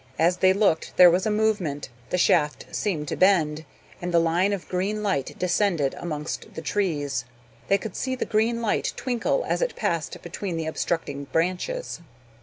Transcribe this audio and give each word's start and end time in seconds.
As 0.17 0.37
they 0.37 0.51
looked 0.51 0.97
there 0.97 1.11
was 1.11 1.27
a 1.27 1.29
movement 1.29 1.89
the 2.09 2.17
shaft 2.17 2.65
seemed 2.71 3.07
to 3.09 3.15
bend, 3.15 3.65
and 4.01 4.11
the 4.11 4.17
line 4.17 4.51
of 4.51 4.67
green 4.67 5.03
light 5.03 5.37
descended 5.37 5.93
amongst 5.99 6.55
the 6.55 6.61
trees. 6.63 7.23
They 7.67 7.77
could 7.77 7.95
see 7.95 8.15
the 8.15 8.25
green 8.25 8.63
light 8.63 8.93
twinkle 8.95 9.45
as 9.47 9.61
it 9.61 9.75
passed 9.75 10.19
between 10.23 10.57
the 10.57 10.65
obstructing 10.65 11.25
branches. 11.25 12.01